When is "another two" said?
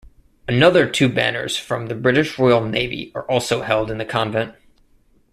0.47-1.07